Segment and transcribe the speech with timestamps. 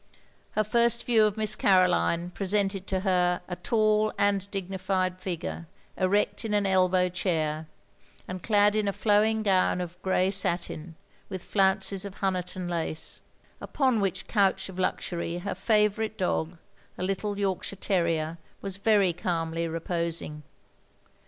[0.53, 6.43] Her first view of Miss Caroline presented to her a tall and dignified figure, erect
[6.43, 7.67] in an elbow chair,
[8.27, 10.95] and clad in a flowing gown of grey satin,
[11.29, 13.21] with flounces of Honiton lace;
[13.61, 16.57] upon which couch of luxury her favourite dog,
[16.97, 20.41] a little Yorkshire terrier, was very calmly reposing.